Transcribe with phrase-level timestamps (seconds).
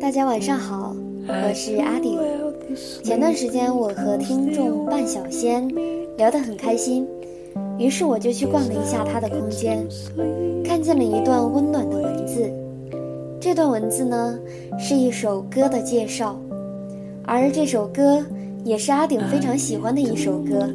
[0.00, 0.96] 大家晚上好，
[1.28, 2.18] 我是阿迪。
[3.02, 5.68] 前段时间我和听众半小仙
[6.16, 7.06] 聊得很开心，
[7.78, 9.86] 于是我就去逛了一下他的空间，
[10.64, 12.50] 看见了一段温暖的文字。
[13.40, 14.38] 这段文字呢
[14.78, 16.36] 是一首歌的介绍，
[17.24, 18.24] 而这首歌
[18.64, 20.68] 也是阿顶非常喜欢的一首歌。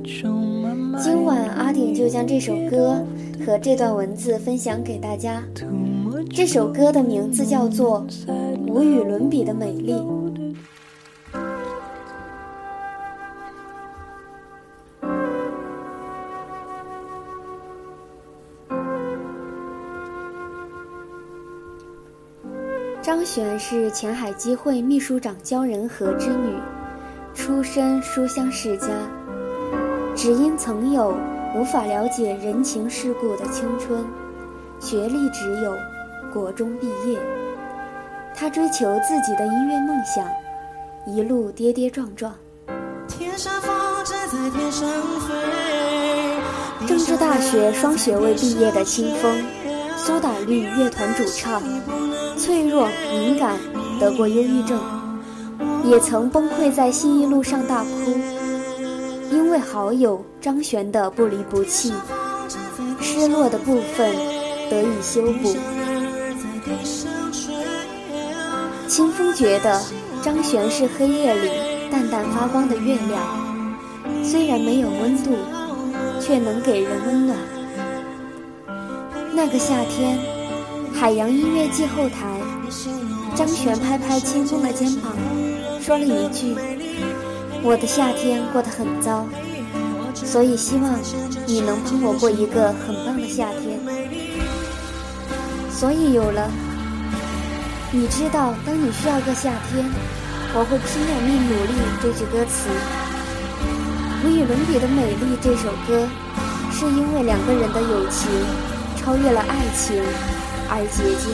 [1.01, 3.05] 今晚阿顶就将这首歌
[3.45, 5.43] 和这段文字分享给大家。
[6.33, 8.05] 这首歌的名字叫做
[8.67, 9.93] 《无与伦比的美丽》。
[23.05, 26.55] 张悬是前海基会秘书长焦仁和之女，
[27.35, 28.87] 出身书香世家，
[30.15, 31.13] 只因曾有
[31.53, 34.03] 无法了解人情世故的青春，
[34.79, 35.75] 学历只有
[36.33, 37.19] 国中毕业。
[38.33, 40.25] 他追求自己的音乐梦想，
[41.05, 42.33] 一路跌跌撞撞。
[43.07, 44.89] 天上风筝在天上
[45.27, 49.45] 飞政治大学双学位毕业的清风，
[49.97, 51.61] 苏打绿乐团主唱。
[52.37, 53.57] 脆弱敏感，
[53.99, 54.79] 得过忧郁症，
[55.87, 57.89] 也曾崩溃在信义路上大哭。
[59.31, 61.91] 因为好友张悬的不离不弃，
[63.01, 64.15] 失落的部分
[64.69, 65.55] 得以修补。
[68.87, 69.81] 清风觉得
[70.21, 71.49] 张悬是黑夜里
[71.91, 73.21] 淡淡发光的月亮，
[74.23, 75.35] 虽然没有温度，
[76.19, 77.37] 却能给人温暖。
[79.33, 80.17] 那个夏天。
[80.97, 82.39] 海洋音乐季后台，
[83.35, 85.11] 张悬拍拍清风的肩膀，
[85.85, 86.55] 说了一句
[87.61, 89.23] ：“我的夏天过得很糟，
[90.15, 90.97] 所以希望
[91.45, 93.77] 你能帮我过一个很棒的夏天。”
[95.69, 96.49] 所以有了，
[97.91, 99.85] 你知道，当你需要个夏天，
[100.55, 101.77] 我会拼了命努力。
[102.01, 102.65] 这句歌词，
[104.25, 105.37] 无与伦比的美丽。
[105.39, 106.09] 这首歌，
[106.73, 108.25] 是因为两个人的友情
[108.97, 110.01] 超越了爱情。
[110.67, 111.29] 而结晶。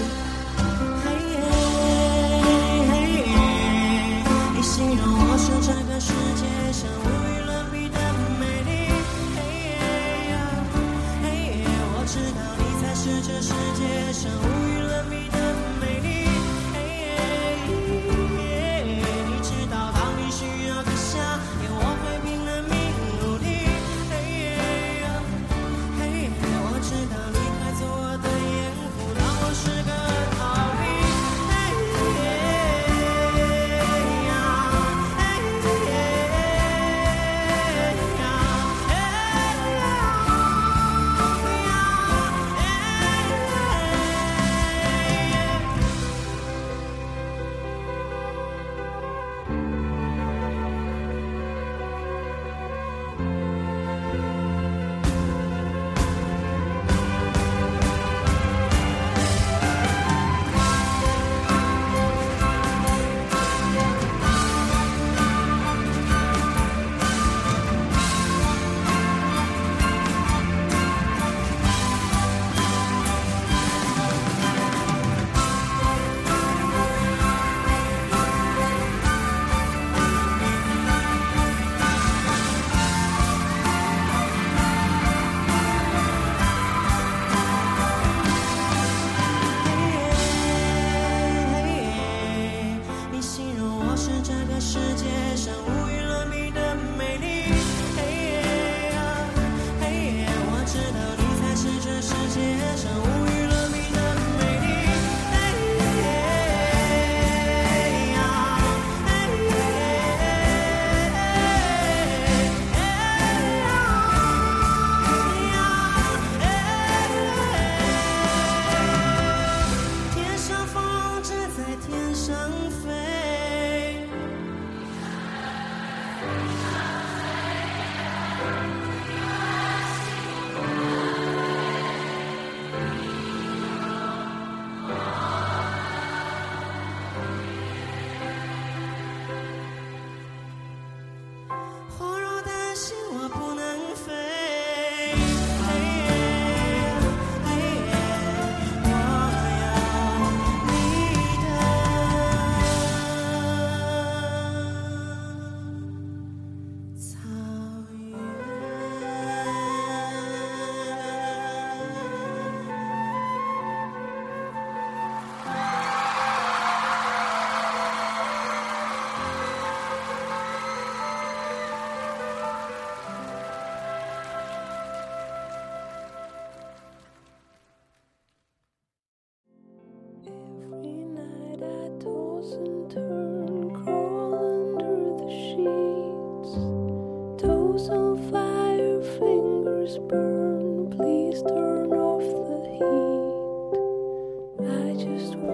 [13.42, 14.61] 世界上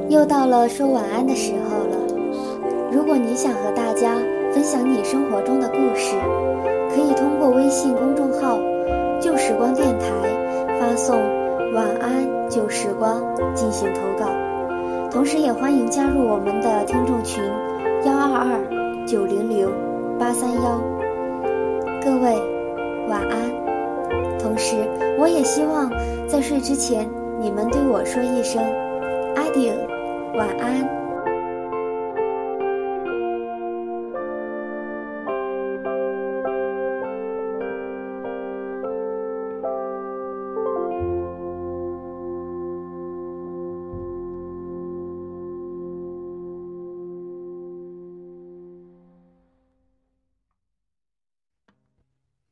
[0.10, 1.98] 又到了说晚安的时候了。
[2.92, 4.16] 如果你想和大家
[4.52, 6.16] 分享你生活中的故事，
[6.90, 8.58] 可以通过微信公众号
[9.22, 10.08] “旧时光电台”
[10.80, 11.18] 发送
[11.76, 13.22] “晚安旧时光”
[13.54, 14.32] 进行投稿。
[15.12, 17.44] 同时，也欢迎加入我们的听众群：
[18.06, 19.70] 幺二二九零零
[20.18, 20.82] 八三幺。
[22.02, 22.36] 各位
[23.08, 23.57] 晚安。
[24.48, 24.78] 同时，
[25.20, 25.90] 我也希望
[26.26, 27.06] 在睡之前，
[27.38, 28.64] 你们对我说一声
[29.36, 29.78] “阿顶”。
[30.40, 31.07] 晚安。